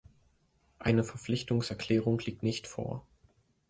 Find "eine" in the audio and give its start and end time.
0.79-1.03